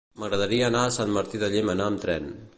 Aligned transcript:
M'agradaria 0.21 0.65
anar 0.73 0.81
a 0.87 0.95
Sant 0.95 1.13
Martí 1.19 1.43
de 1.45 1.53
Llémena 1.57 1.91
amb 1.93 2.05
tren. 2.09 2.33